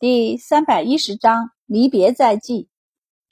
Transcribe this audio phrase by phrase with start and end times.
[0.00, 2.68] 第三百一十章离别在即。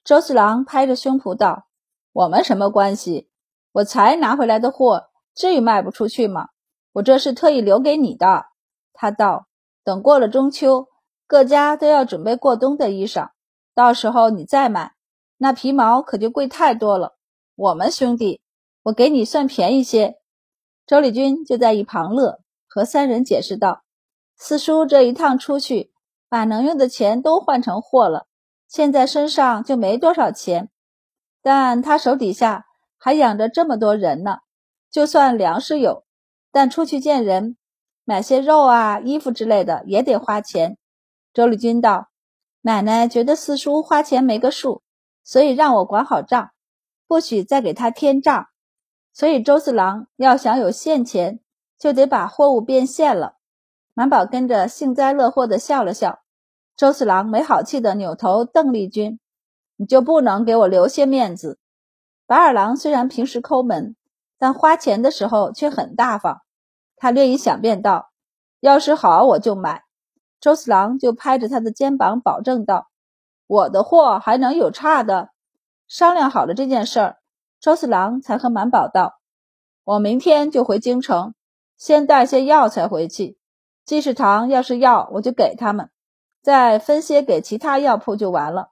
[0.03, 1.69] 周四郎拍着胸脯道
[2.13, 3.31] ：“我们什么关系？
[3.71, 6.49] 我才拿回来的货，至于卖不出去吗？
[6.95, 8.47] 我这是特意留给你的。”
[8.93, 9.47] 他道
[9.85, 10.89] ：“等过了中秋，
[11.29, 13.29] 各家都要准备过冬的衣裳，
[13.73, 14.97] 到时候你再买，
[15.37, 17.17] 那皮毛可就贵太多了。
[17.55, 18.41] 我们兄弟，
[18.83, 20.17] 我给你算便宜些。”
[20.85, 23.85] 周丽君就在一旁乐，和三人解释道
[24.37, 25.93] ：“四叔这一趟出去。”
[26.37, 28.27] 把能用的钱都换成货了，
[28.69, 30.69] 现在身上就没多少钱，
[31.41, 32.67] 但他手底下
[32.99, 34.41] 还养着这么多人呢。
[34.91, 36.05] 就算粮食有，
[36.53, 37.57] 但出去见人，
[38.05, 40.77] 买些肉啊、衣服之类的也得花钱。
[41.33, 42.11] 周丽君道
[42.61, 44.83] ：“奶奶觉得四叔花钱没个数，
[45.25, 46.51] 所以让我管好账，
[47.09, 48.47] 不许再给他添账。
[49.15, 51.41] 所以周四郎要想有现钱，
[51.79, 53.37] 就得把货物变现了。”
[53.99, 56.21] 满宝跟着幸灾乐祸的笑了笑，
[56.77, 59.19] 周四郎没好气地扭头瞪丽君
[59.77, 61.59] ：“你就不能给我留些面子？”
[62.27, 63.97] 白二郎虽然平时抠门，
[64.39, 66.43] 但花钱的时候却很大方。
[66.97, 68.11] 他略一想，便道
[68.61, 69.85] ：“要是好，我就买。”
[70.39, 72.89] 周四郎就拍着他的肩膀保证道
[73.47, 75.31] ：“我的货还能有差的？”
[75.89, 77.17] 商量好了这件事儿，
[77.59, 79.21] 周四郎才和满宝道
[79.85, 81.35] ：“我明天就回京城，
[81.79, 83.39] 先带些药材回去。”
[83.87, 85.91] 济世堂要是要，我就给他们，
[86.47, 88.71] 再分些给其他药铺就完了。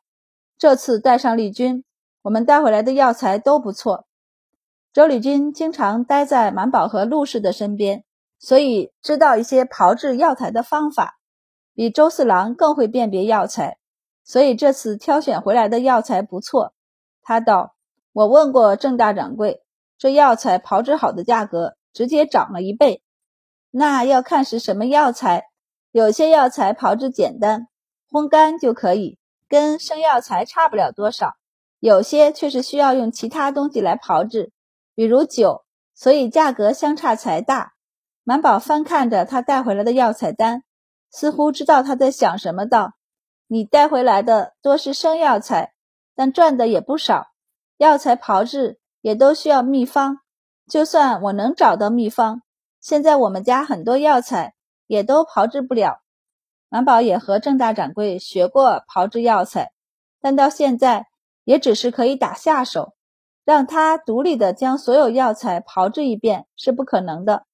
[0.56, 1.82] 这次带上丽君，
[2.22, 4.06] 我们带回来的药材都不错。
[4.92, 8.04] 周丽君经常待在满宝和陆氏的身边，
[8.38, 11.18] 所以知道一些炮制药材的方法，
[11.74, 13.78] 比周四郎更会辨别药材，
[14.22, 16.74] 所以这次挑选回来的药材不错。
[17.24, 17.74] 他道
[18.14, 19.64] ：“我问过郑大掌柜，
[19.98, 23.02] 这药材炮制好的价格直接涨了一倍。”
[23.76, 25.48] 那要看是什么药材，
[25.94, 27.68] 有些药材炮制简单，
[28.10, 29.16] 烘干就可以，
[29.48, 31.36] 跟生药材差不了多少；
[31.78, 34.50] 有些却是需要用其他东西来炮制，
[34.96, 37.74] 比如酒，所以价格相差才大。
[38.24, 40.64] 满宝翻看着他带回来的药材单，
[41.12, 42.94] 似乎知道他在想什么，道
[43.46, 45.74] ：“你带回来的多是生药材，
[46.16, 47.28] 但赚的也不少。
[47.76, 50.18] 药材炮制也都需要秘方，
[50.68, 52.42] 就算我能找到秘方。”
[52.82, 54.54] 现在我们家很多药材
[54.86, 56.00] 也都炮制不了。
[56.68, 59.72] 满宝也和郑大掌柜学过炮制药材，
[60.20, 61.06] 但到现在
[61.44, 62.94] 也只是可以打下手，
[63.44, 67.44] 让他独立的将所有药材炮制一遍是不可能的。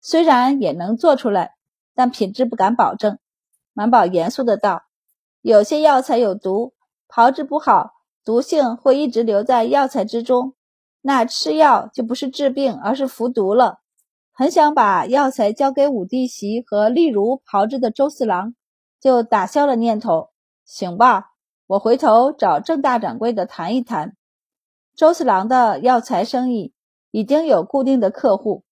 [0.00, 1.56] 虽然也能做出来，
[1.94, 3.18] 但品质不敢保证。
[3.74, 4.84] 满宝严肃的道
[5.42, 6.72] ：“有些药材有毒，
[7.06, 7.92] 炮制不好，
[8.24, 10.54] 毒性会一直留在药材之中，
[11.02, 13.79] 那吃药就不是治病，而是服毒了。”
[14.40, 18.54] 很想把药材交给武弟媳和例如炮制的周四郎，
[18.98, 20.30] 就打消了念头。
[20.64, 21.32] 行吧，
[21.66, 24.16] 我回头找郑大掌柜的谈一谈。
[24.96, 26.72] 周四郎的药材生意
[27.10, 28.64] 已经有固定的客户，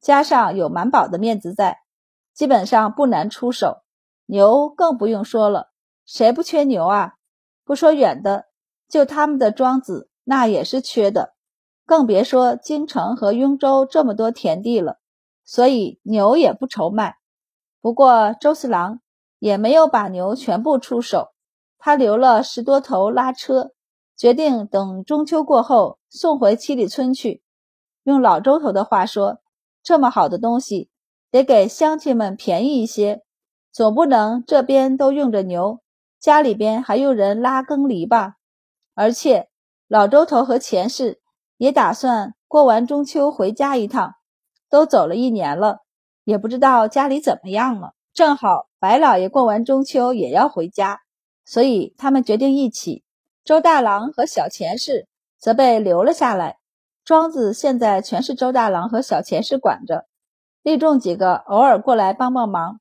[0.00, 1.78] 加上有满宝的面子在，
[2.32, 3.78] 基本上不难出手。
[4.26, 5.72] 牛更不用说了，
[6.06, 7.14] 谁不缺牛啊？
[7.64, 8.44] 不说远的，
[8.88, 11.34] 就他们的庄子那也是缺的，
[11.84, 15.00] 更别说京城和雍州这么多田地了。
[15.50, 17.16] 所以牛也不愁卖，
[17.80, 19.00] 不过周四郎
[19.38, 21.28] 也没有把牛全部出手，
[21.78, 23.72] 他留了十多头拉车，
[24.14, 27.42] 决定等中秋过后送回七里村去。
[28.02, 29.38] 用老周头的话说，
[29.82, 30.90] 这么好的东西
[31.30, 33.22] 得给乡亲们便宜一些，
[33.72, 35.80] 总不能这边都用着牛，
[36.20, 38.34] 家里边还用人拉耕犁吧？
[38.94, 39.48] 而且
[39.86, 41.22] 老周头和钱氏
[41.56, 44.16] 也打算过完中秋回家一趟。
[44.70, 45.80] 都走了一年了，
[46.24, 47.92] 也不知道家里怎么样了。
[48.12, 51.00] 正好白老爷过完中秋也要回家，
[51.44, 53.04] 所以他们决定一起。
[53.44, 55.06] 周大郎和小钱氏
[55.38, 56.58] 则被留了下来，
[57.04, 60.06] 庄子现在全是周大郎和小钱氏管着。
[60.62, 62.80] 利众几个偶尔过来帮帮忙。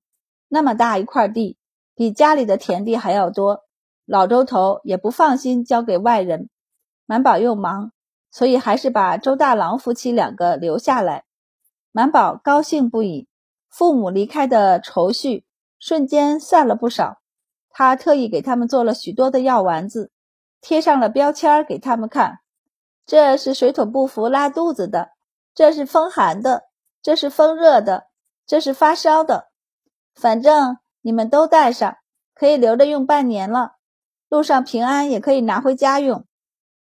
[0.50, 1.58] 那么大一块地，
[1.96, 3.62] 比家里的田地还要多，
[4.06, 6.50] 老周头也不放心交给外人。
[7.06, 7.92] 满宝又忙，
[8.32, 11.24] 所以还是把周大郎夫妻两个留下来。
[11.98, 13.28] 满宝高兴不已，
[13.70, 15.48] 父母离开的愁绪
[15.80, 17.18] 瞬间散了不少。
[17.72, 20.12] 他特意给他们做了许多的药丸子，
[20.62, 22.38] 贴上了标签给他们看：
[23.08, 25.10] 这是水土不服拉肚子的，
[25.56, 26.66] 这是风寒的，
[27.02, 28.06] 这是风热的，
[28.46, 29.48] 这是发烧的。
[30.14, 31.98] 反正你们都带上，
[32.36, 33.72] 可以留着用半年了。
[34.30, 36.28] 路上平安也可以拿回家用。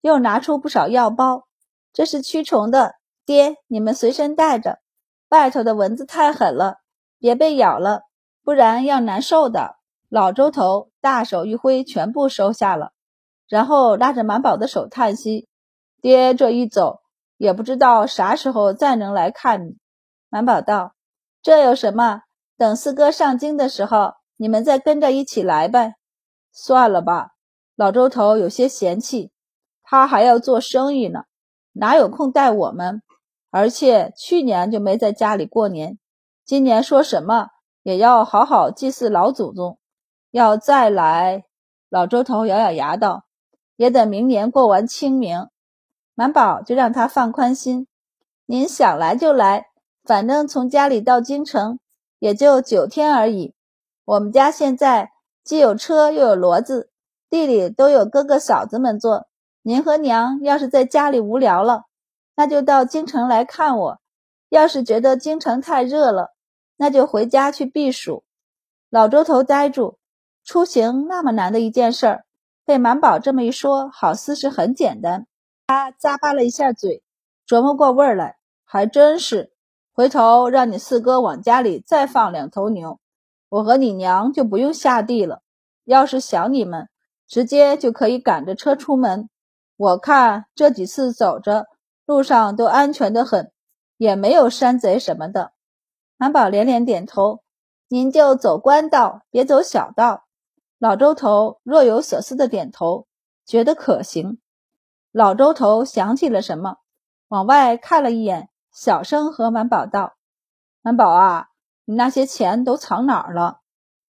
[0.00, 1.46] 又拿出不少药包，
[1.92, 4.80] 这是驱虫的，爹，你们随身带着。
[5.28, 6.76] 外头的蚊子太狠了，
[7.19, 8.02] 别被咬了，
[8.44, 9.76] 不然要难受的。
[10.08, 12.93] 老周头大手一挥，全部收下了，
[13.49, 15.49] 然后拉着满宝的手叹息
[16.00, 17.00] ：“爹这一走，
[17.37, 19.76] 也不知道啥时候再能来看你。”
[20.31, 20.94] 满宝道
[21.43, 22.23] ：“这有什么？
[22.56, 25.94] 等四哥上京的时候，你们再跟着一起来呗。”
[26.52, 27.32] 算了吧，
[27.75, 29.32] 老周头有些嫌弃，
[29.82, 31.25] 他还要做生意呢，
[31.73, 33.02] 哪有空带我们？
[33.56, 35.98] 而且去年就没在家里过年，
[36.44, 37.48] 今年说什么
[37.82, 39.78] 也要好好祭祀老祖宗。
[40.30, 41.46] 要再来，
[41.88, 43.24] 老周头咬咬牙道
[43.76, 45.48] ：“也得明年过完清明。”
[46.14, 47.86] 满宝就让他放宽心，
[48.44, 49.68] 您想来就来，
[50.04, 51.78] 反正从家里到京城
[52.18, 53.54] 也就九天而已。
[54.04, 55.12] 我们家现在
[55.42, 56.90] 既有车又有骡子，
[57.30, 59.28] 地里都有哥哥嫂子们做。
[59.62, 61.84] 您和娘要是在家里无聊了，
[62.36, 63.96] 那就到京城来看我；
[64.48, 66.34] 要是觉得京城太热了，
[66.76, 68.22] 那就回家去避暑。
[68.90, 69.98] 老周头呆住。
[70.48, 72.24] 出行那么难的一件事儿，
[72.64, 75.26] 被满宝这么一说，好似是很简单。
[75.66, 77.02] 他咂巴了一下嘴，
[77.48, 79.50] 琢磨过味儿来，还真是。
[79.92, 83.00] 回头让你四哥往家里再放两头牛，
[83.48, 85.42] 我和你娘就不用下地了。
[85.82, 86.88] 要是想你们，
[87.26, 89.28] 直接就可以赶着车出门。
[89.76, 91.66] 我看这几次走着，
[92.06, 93.52] 路上都安全的很，
[93.96, 95.52] 也没有山贼什么的。
[96.16, 97.42] 满宝连连点头
[97.88, 100.24] ：“您就走官道，别走小道。”
[100.78, 103.06] 老周头若有所思的点头，
[103.44, 104.38] 觉得可行。
[105.10, 106.78] 老周头想起了什么，
[107.28, 110.14] 往外看了一眼，小声和满宝道
[110.82, 111.48] ：“满宝啊，
[111.86, 113.60] 你那些钱都藏哪儿了？”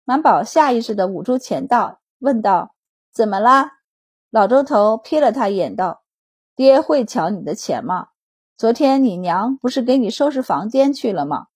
[0.05, 2.75] 满宝下意识地捂住钱道，问道
[3.13, 3.73] ：“怎么啦？”
[4.31, 6.03] 老周头瞥了他一眼，道
[6.57, 8.09] ：“爹会抢你的钱吗？
[8.57, 11.49] 昨天你娘不是给你收拾房间去了吗？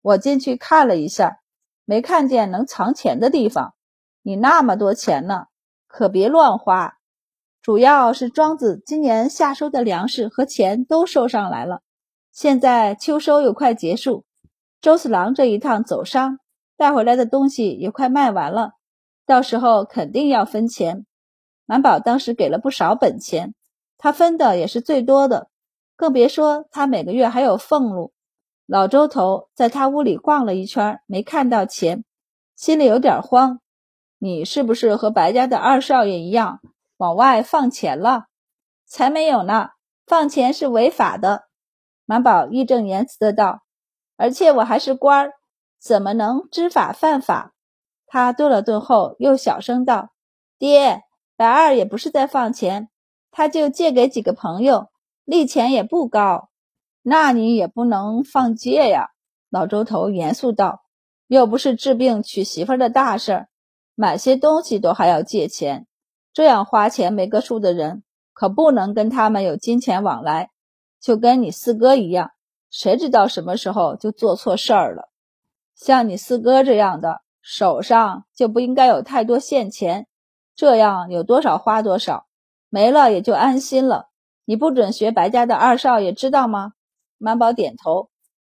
[0.00, 1.40] 我进去看了一下，
[1.84, 3.74] 没看见能藏钱的地方。”
[4.22, 5.48] 你那么多钱呢，
[5.88, 6.98] 可别乱花。
[7.60, 11.82] 主要是庄子今年夏收的粮食和钱都收上来了，
[12.30, 14.24] 现在秋收又快结束，
[14.80, 16.38] 周四郎这一趟走商
[16.76, 18.74] 带回来的东西也快卖完了，
[19.26, 21.04] 到时候肯定要分钱。
[21.66, 23.54] 满宝当时给了不少本钱，
[24.04, 25.48] 他分的也是最多的，
[25.96, 28.12] 更别说他每个月还有俸禄。
[28.66, 32.04] 老周头在他屋里逛了一圈，没看到钱，
[32.54, 33.60] 心里有点慌。
[34.18, 36.60] 你是不是和白家的二少爷一样
[36.98, 38.26] 往外放钱了？
[38.84, 39.70] 才没有呢！
[40.06, 41.44] 放钱是违法的。
[42.04, 43.62] 满宝义正言辞的道
[44.18, 45.32] ：“而且我还是官儿，
[45.80, 47.54] 怎么能知法犯法？”
[48.06, 50.10] 他顿了顿后，又小声道
[50.60, 51.00] ：“爹，
[51.36, 52.90] 白二也不是在放钱，
[53.36, 54.90] 他就借给几个朋友，
[55.24, 56.50] 利钱也不高。
[57.02, 59.10] 那你也不能放借呀。”
[59.50, 60.84] 老周头严肃道
[61.26, 63.48] ：“又不是治病娶媳妇的大事儿。”
[63.96, 65.88] 买些东西都还要借钱，
[66.32, 70.50] 这样花钱没个数的人，可不能跟他们有金钱往来。
[71.00, 72.30] 就跟你四哥一样，
[72.70, 75.10] 谁知道什么时候就做错事儿了？
[75.74, 80.06] 像你四哥这样的，手上就不应该有太多现钱，
[80.54, 82.26] 这样有多少花多少，
[82.74, 84.08] 没了也就安心了。
[84.46, 86.72] 你不准学白家的二少爷，知道吗？
[87.18, 88.10] 满宝点头。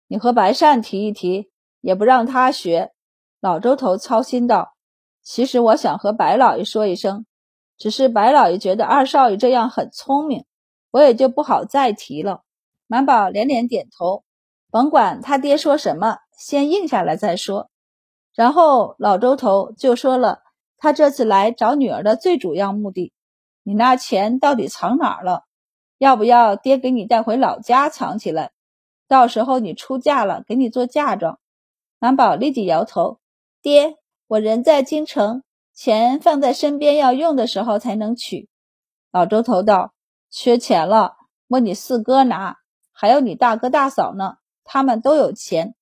[0.07, 2.91] 你和白善提一提，也不让他学。
[3.39, 4.75] 老周头操心道。
[5.23, 7.25] 其实我想和白老爷说一声，
[7.79, 10.45] 只是白老爷觉得二少爷这样很聪明，
[10.91, 12.43] 我也就不好再提了。
[12.85, 14.23] 满宝连连点头，
[14.69, 17.71] 甭管他爹说什么，先应下来再说。
[18.35, 20.43] 然后老周头就说了
[20.77, 23.11] 他这次来找女儿的最主要目的：
[23.63, 25.45] 你那钱到底藏哪儿了？
[25.97, 28.51] 要不要爹给你带回老家藏起来？
[29.07, 31.39] 到时候你出嫁了，给你做嫁妆。
[31.99, 33.19] 满宝立即摇头，
[33.61, 33.97] 爹。
[34.27, 38.47] 我人在京城，钱放在身边，要用的时候才能取。
[39.11, 39.93] 老周头道
[40.31, 41.17] ：“缺钱了，
[41.49, 42.55] 问你四哥拿，
[42.93, 45.75] 还有你大哥大嫂呢，他们都有钱。”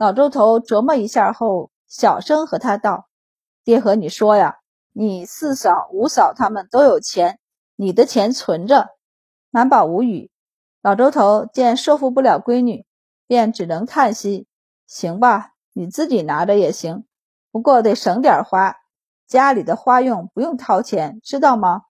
[0.00, 3.06] 老周头琢磨一下后，小声和他道
[3.62, 4.58] ：“爹和你说呀，
[4.98, 7.38] 你四嫂、五嫂他们都有钱，
[7.76, 8.88] 你的钱存着。”
[9.52, 10.30] 满宝无语。
[10.80, 12.86] 老周头见说服不了闺女，
[13.26, 14.46] 便只能叹息
[14.88, 17.04] ：“行吧，你自己拿着也行。”
[17.52, 18.76] 不过得省点花，
[19.26, 21.82] 家里的花用不用掏钱，知道吗？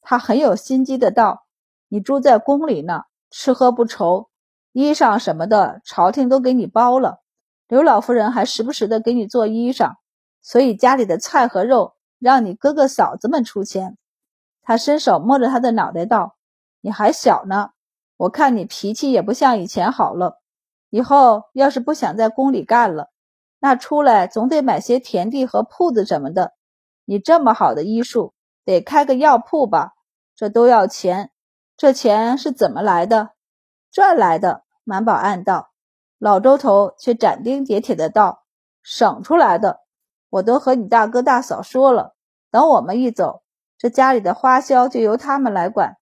[0.00, 1.46] 他很有心机的道
[1.86, 4.28] ：“你住在宫里呢，吃喝不愁，
[4.72, 7.22] 衣裳什么的朝廷都给你包了。
[7.68, 9.92] 刘老夫人还时不时的给你做衣裳，
[10.42, 13.98] 所以家里的菜和肉让你哥哥嫂子们出钱。”
[14.62, 16.36] 他伸手摸着他的脑袋道
[16.80, 17.70] ：“你还小呢，
[18.16, 20.40] 我看你脾气也不像以前好了。
[20.90, 23.10] 以后要是不想在宫里干了。”
[23.58, 26.54] 那出来总得买些田地和铺子什么的。
[27.04, 28.32] 你这么好的医术，
[28.64, 29.92] 得开个药铺吧？
[30.34, 31.30] 这都要钱，
[31.76, 33.30] 这钱是怎么来的？
[33.90, 34.62] 赚来的。
[34.82, 35.70] 满宝暗道，
[36.18, 38.44] 老周头却斩钉截铁的道
[38.82, 39.80] ：“省出来的。
[40.30, 42.14] 我都和你大哥大嫂说了，
[42.50, 43.42] 等我们一走，
[43.76, 45.96] 这家里的花销就由他们来管，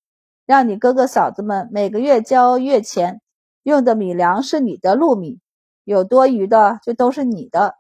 [0.47, 3.20] 让你哥哥嫂子们每个月交月钱，
[3.62, 5.40] 用的米粮是你的禄米，
[5.85, 7.75] 有多余的就都是你的。”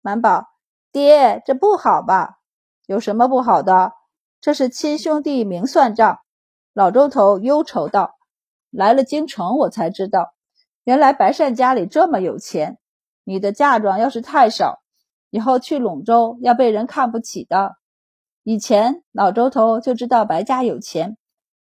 [0.00, 0.46] 满宝，
[0.92, 2.38] 爹，这不好吧？
[2.86, 3.92] 有什么不好的？
[4.40, 6.20] 这是亲兄弟明算账。
[6.72, 8.14] 老周头忧愁道
[8.70, 10.32] ：“来了京城，我才知道，
[10.84, 12.78] 原来白善家里这么有钱。
[13.24, 14.80] 你的嫁妆要是太少，
[15.30, 17.76] 以后去陇州要被人看不起的。”
[18.44, 21.18] 以前老周头就知道白家有钱，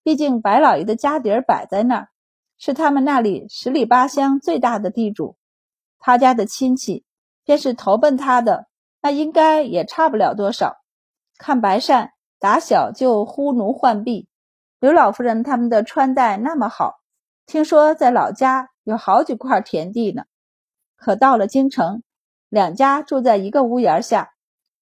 [0.04, 2.10] 毕竟白老爷的家底儿摆在那儿，
[2.60, 5.38] 是他们那里十里八乡最大的地主。
[5.98, 7.04] 他家的亲戚，
[7.44, 8.68] 便是投奔他的，
[9.02, 10.78] 那应该也差不了多少。
[11.40, 14.28] 看白善打小就呼奴唤婢，
[14.80, 17.00] 刘老夫人他们的穿戴那么好，
[17.48, 20.26] 听说在老家有好几块田地呢。
[20.96, 22.04] 可到了京城，
[22.50, 24.34] 两家住在一个屋檐下，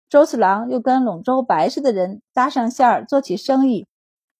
[0.09, 3.87] 周四郎又跟陇州白氏的人搭上线儿做起生意，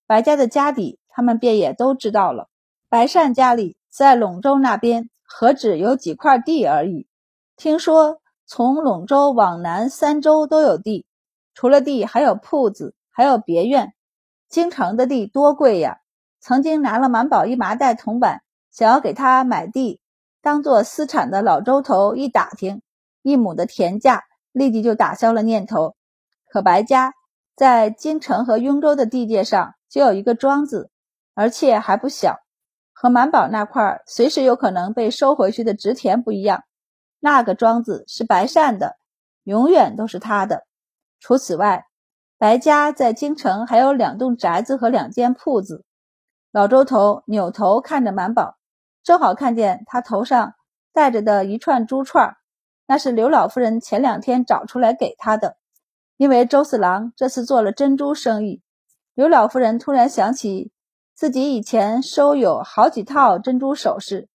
[0.05, 2.49] 白家的家底他们便也都知道了。
[2.89, 7.07] 白善家里在陇州那边何止有几块地而已，
[7.55, 11.05] 听说从陇州往南三州都有地。
[11.55, 13.93] 除了地，还有铺子，还有别院。
[14.49, 15.99] 京城的地多贵呀！
[16.39, 19.99] 曾经拿了满宝一麻袋铜板，想要给他买地，
[20.41, 22.81] 当做私产的老周头一打听，
[23.25, 25.95] 一亩的田价，立即就打消了念头。
[26.47, 27.15] 可白家
[27.55, 30.91] 在京城和雍州的地界上就有一个庄子，
[31.33, 32.37] 而且还不小，
[32.93, 36.65] 和满宝那块随时有可能被收回去的植田不一样。
[37.19, 38.97] 那个庄子是白善的，
[39.43, 40.67] 永远都是他的。
[41.19, 41.87] 除此外，
[42.37, 45.83] 白家在京城还有两栋宅子和两间铺子。
[46.51, 48.55] 老周头扭头看着满宝，
[49.03, 50.53] 正好看见他头上
[50.93, 52.37] 戴着的一串珠串，
[52.85, 55.57] 那是刘老夫人前两天找出来给他的。
[56.17, 58.61] 因为周四郎这次做了珍珠生意，
[59.13, 60.71] 刘老夫人突然想起
[61.13, 64.29] 自己以前收有好几套珍珠首饰，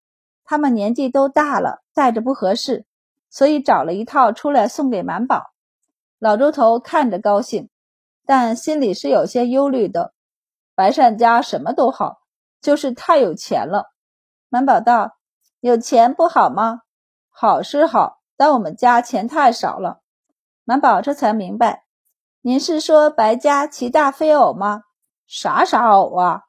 [0.45, 2.85] 他们年纪都大了，戴着不合适，
[3.31, 5.53] 所以找了一套出来送给满宝。
[6.19, 7.71] 老周头看着高兴，
[8.27, 10.13] 但心里是有些忧虑的。
[10.75, 12.21] 白善家什么都好，
[12.61, 13.87] 就是太有钱了。
[14.51, 15.17] 满宝道
[15.61, 16.83] ：“有钱不好吗？
[17.29, 20.01] 好是好，但我们家钱太少了。”
[20.65, 21.85] 满宝这才明白
[22.41, 24.85] ：“您是说白家骑大飞偶吗？
[25.27, 26.45] 啥啥偶啊？”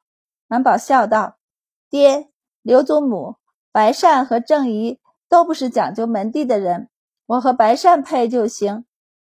[0.48, 1.36] 满宝笑道
[1.90, 2.30] ：“爹，
[2.62, 3.36] 刘祖母
[3.72, 6.88] 白善和郑姨都不是讲究门第的人，
[7.26, 8.86] 我和白善配就行。”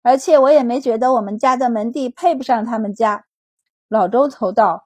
[0.03, 3.23] 而且我也没觉得我们家的门第配不上他们家。
[3.87, 4.85] 老周头道：“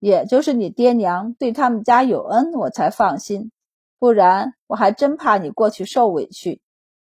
[0.00, 3.52] 也就是你爹娘对他们家有恩，我才放心，
[4.00, 6.60] 不然我还真怕你过去受委屈。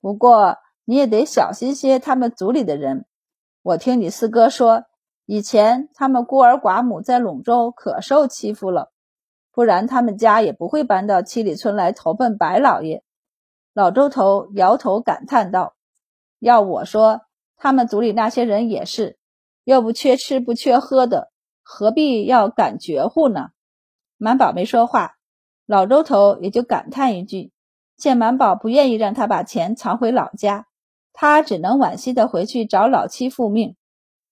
[0.05, 3.07] 不过你也得小心些，他们族里的人。
[3.63, 4.85] 我听你四哥说，
[5.25, 8.93] 以前他们孤儿寡母在陇州可受欺负了，
[9.51, 13.03] 不然他们家也不会搬到七里村来投奔白老爷。”
[13.73, 15.75] 老周头摇头感叹道
[16.39, 17.23] ：“要我说。”
[17.57, 19.17] 他们族里那些人也是，
[19.65, 21.33] 又不缺吃不缺喝的，
[21.63, 23.53] 何必要赶绝户呢？
[24.19, 25.17] 满宝没说话，
[25.65, 27.54] 老周头也就感叹一句。
[27.97, 30.67] 见满宝不愿意让他把钱藏回老家，
[31.13, 33.77] 他只能惋惜的回去找老妻复命。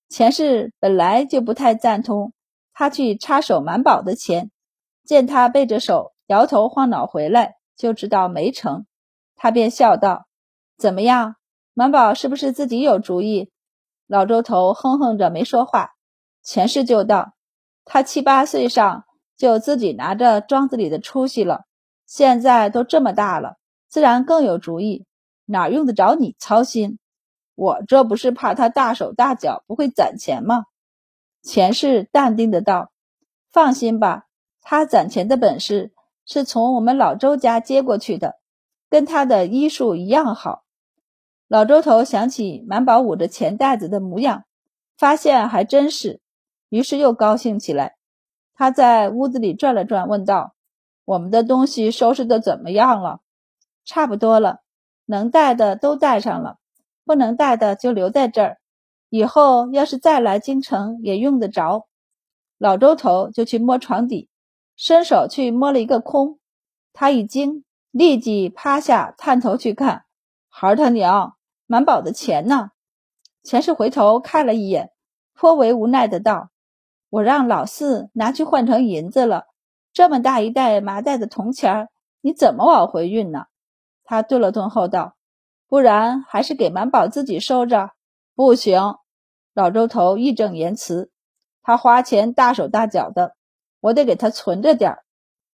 [0.08, 2.32] 前世本来就不太赞同
[2.74, 4.50] 他去插手满宝的钱，
[5.04, 8.84] 见他背着手摇头晃脑回来，就知道没成，
[9.36, 10.26] 他便笑道
[10.76, 11.36] ：“怎么样？”
[11.74, 13.50] 满宝是不是自己有主意？
[14.06, 15.92] 老周头哼哼着没说话。
[16.42, 17.32] 前世就道，
[17.84, 19.04] 他七八岁上
[19.38, 21.64] 就自己拿着庄子里的出息了，
[22.14, 23.56] 现在都这么大了，
[23.88, 25.06] 自然更有主意，
[25.46, 26.98] 哪用得着你操心？
[27.54, 30.66] 我这不是怕他大手大脚不会攒钱吗？
[31.42, 32.92] 钱氏淡定的道
[33.50, 34.26] ：“放心吧，
[34.60, 35.94] 他攒钱的本事
[36.26, 38.34] 是从我们老周家接过去的，
[38.90, 40.64] 跟他的医术一样好。”
[41.48, 44.44] 老周头想起满宝捂着钱袋子的模样，
[44.98, 46.20] 发现还真是，
[46.68, 47.96] 于是又高兴起来。
[48.52, 50.54] 他在屋子里转了转，问道
[51.12, 53.20] ：“我们的东西收拾的怎么样了
[53.84, 54.60] ？”“差不多了，
[55.04, 56.56] 能带的都带上了，
[57.04, 58.58] 不能带的就留在这儿。
[59.10, 61.86] 以后要是再来京城，也用得着。”
[62.56, 64.30] 老周头就去摸床底，
[64.76, 66.38] 伸手去摸了一个空，
[66.92, 70.04] 他一惊，立即趴下探头去看。
[70.48, 72.70] 孩他娘，满宝的钱呢？
[73.42, 74.92] 钱氏回头看了一眼，
[75.34, 76.50] 颇为无奈的道
[77.10, 79.46] ：“我让老四拿去换成银子了，
[79.92, 81.88] 这么大一袋麻袋的铜钱，
[82.20, 83.44] 你怎么往回运呢？”
[84.04, 85.16] 他顿了顿后道
[85.68, 87.90] ：“不然还是给满宝自己收着。”
[88.34, 88.96] 不行，
[89.54, 91.10] 老周头义正言辞
[91.62, 93.36] ：“他花钱大手大脚的，
[93.80, 95.04] 我得给他存着点儿。”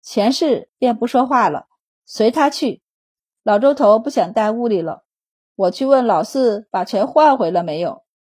[0.01, 1.67] 钱氏便不说话了，
[2.05, 2.81] 随他去。
[3.43, 5.03] 老周头不想待屋里了，
[5.55, 8.03] 我去问老四把钱换回了没有。